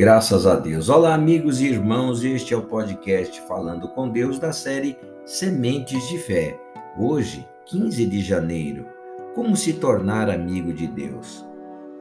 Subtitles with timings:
[0.00, 0.88] Graças a Deus.
[0.88, 4.96] Olá, amigos e irmãos, este é o podcast Falando com Deus da série
[5.26, 6.58] Sementes de Fé.
[6.98, 8.86] Hoje, 15 de janeiro.
[9.34, 11.46] Como se tornar amigo de Deus?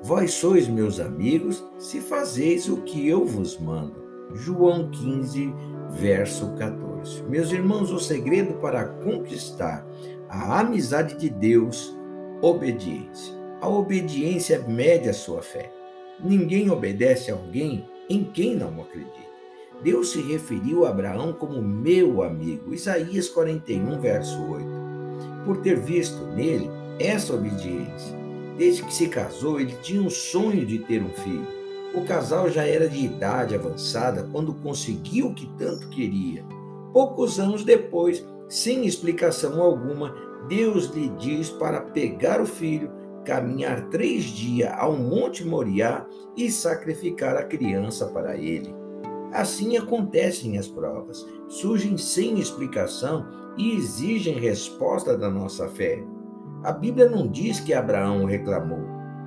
[0.02, 4.02] Vós sois meus amigos se fazeis o que eu vos mando.
[4.34, 5.54] João 15,
[5.90, 7.24] verso 14.
[7.24, 9.86] Meus irmãos, o segredo para conquistar
[10.30, 11.94] a amizade de Deus,
[12.42, 13.36] obediência.
[13.60, 15.70] A obediência mede a sua fé.
[16.22, 19.30] Ninguém obedece a alguém em quem não acredita.
[19.84, 22.74] Deus se referiu a Abraão como meu amigo.
[22.74, 24.66] Isaías 41, verso 8.
[25.46, 26.70] Por ter visto nele
[27.00, 28.18] essa obediência.
[28.58, 31.48] Desde que se casou, ele tinha um sonho de ter um filho.
[31.94, 36.44] O casal já era de idade avançada quando conseguiu o que tanto queria.
[36.92, 40.14] Poucos anos depois, sem explicação alguma,
[40.50, 42.92] Deus lhe diz para pegar o filho
[43.30, 46.04] caminhar três dias ao Monte Moriá
[46.36, 48.74] e sacrificar a criança para ele.
[49.32, 56.04] Assim acontecem as provas, surgem sem explicação e exigem resposta da nossa fé.
[56.64, 58.82] A Bíblia não diz que Abraão reclamou.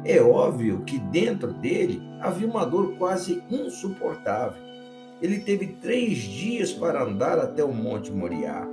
[0.05, 4.61] É óbvio que dentro dele havia uma dor quase insuportável.
[5.23, 8.67] Ele teve três dias para andar até o Monte Moriá.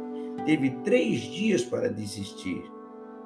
[0.43, 2.63] Teve três dias para desistir.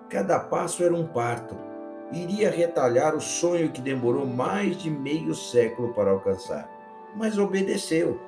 [0.09, 1.72] Cada passo era um parto
[2.13, 6.69] iria retalhar o sonho que demorou mais de meio século para alcançar.
[7.15, 8.19] Mas obedeceu.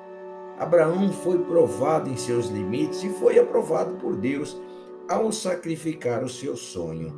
[0.58, 4.60] Abraão foi provado em seus limites e foi aprovado por Deus
[5.08, 7.14] ao sacrificar o seu sonho.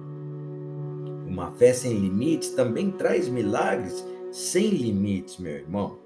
[1.26, 5.98] Uma fé sem limites também traz milagres sem limites, meu irmão.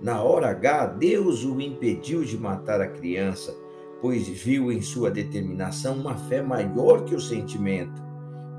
[0.00, 3.56] Na hora H, Deus o impediu de matar a criança,
[4.00, 8.11] pois viu em sua determinação uma fé maior que o sentimento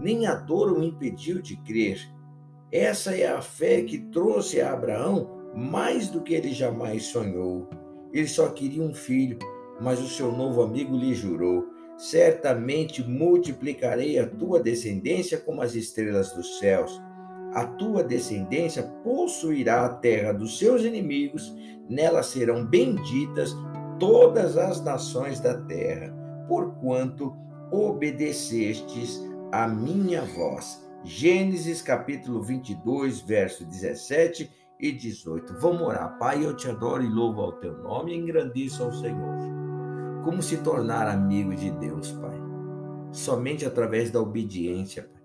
[0.03, 1.97] nem a dor o impediu de crer.
[2.69, 7.69] Essa é a fé que trouxe a Abraão mais do que ele jamais sonhou.
[8.11, 9.39] Ele só queria um filho,
[9.79, 11.67] mas o seu novo amigo lhe jurou:
[11.97, 17.01] Certamente multiplicarei a tua descendência como as estrelas dos céus.
[17.53, 21.55] A tua descendência possuirá a terra dos seus inimigos,
[21.87, 23.55] nela serão benditas
[23.99, 26.11] todas as nações da terra,
[26.47, 27.33] porquanto
[27.71, 29.21] obedecestes
[29.53, 30.83] a minha voz.
[31.03, 34.49] Gênesis capítulo 22, verso 17
[34.79, 35.53] e 18.
[35.59, 36.17] Vamos orar.
[36.17, 39.37] Pai, eu te adoro e louvo ao teu nome e engrandeço ao Senhor.
[40.23, 42.35] Como se tornar amigo de Deus, Pai?
[43.11, 45.21] Somente através da obediência, Pai.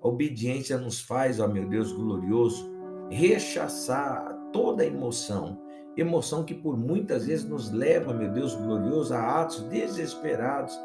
[0.00, 2.70] A obediência nos faz, ó meu Deus glorioso,
[3.10, 5.60] rechaçar toda emoção,
[5.96, 10.78] emoção que por muitas vezes nos leva, meu Deus glorioso, a atos desesperados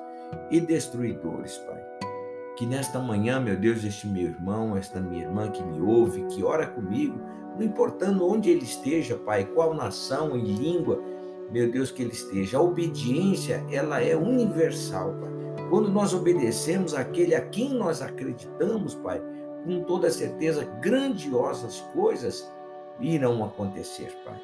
[0.49, 1.96] e destruidores, Pai.
[2.57, 6.43] Que nesta manhã, meu Deus, este meu irmão, esta minha irmã que me ouve, que
[6.43, 7.21] ora comigo,
[7.55, 10.99] não importando onde ele esteja, Pai, qual nação e língua,
[11.51, 12.57] meu Deus, que ele esteja.
[12.57, 15.67] A obediência, ela é universal, Pai.
[15.69, 19.21] Quando nós obedecemos aquele a quem nós acreditamos, Pai,
[19.63, 22.51] com toda certeza, grandiosas coisas
[22.99, 24.41] irão acontecer, Pai.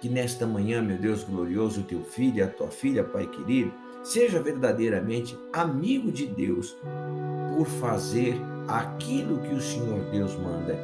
[0.00, 3.70] Que nesta manhã, meu Deus glorioso, teu filho e a tua filha, Pai querido,
[4.02, 6.76] seja verdadeiramente amigo de Deus
[7.56, 10.78] por fazer aquilo que o Senhor Deus manda.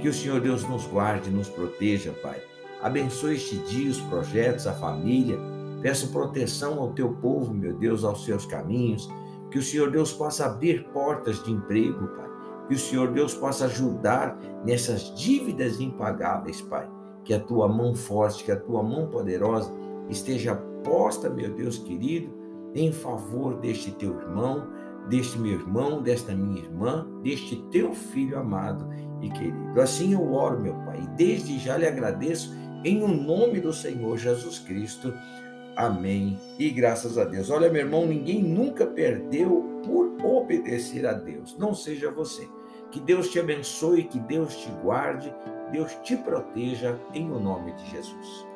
[0.00, 2.40] Que o Senhor Deus nos guarde, nos proteja, Pai.
[2.82, 5.38] Abençoe este dia, os projetos, a família.
[5.82, 9.10] Peço proteção ao teu povo, meu Deus, aos seus caminhos.
[9.50, 12.30] Que o Senhor Deus possa abrir portas de emprego, Pai.
[12.68, 16.88] Que o Senhor Deus possa ajudar nessas dívidas impagáveis, Pai.
[17.24, 19.72] Que a tua mão forte, que a tua mão poderosa
[20.08, 22.39] esteja posta, meu Deus querido,
[22.74, 24.68] em favor deste teu irmão,
[25.08, 28.88] deste meu irmão, desta minha irmã, deste teu filho amado
[29.20, 29.80] e querido.
[29.80, 32.54] Assim eu oro, meu Pai, e desde já lhe agradeço
[32.84, 35.12] em o um nome do Senhor Jesus Cristo.
[35.76, 36.38] Amém.
[36.58, 37.50] E graças a Deus.
[37.50, 41.56] Olha, meu irmão, ninguém nunca perdeu por obedecer a Deus.
[41.58, 42.48] Não seja você.
[42.90, 45.32] Que Deus te abençoe, que Deus te guarde,
[45.70, 48.49] Deus te proteja em o nome de Jesus.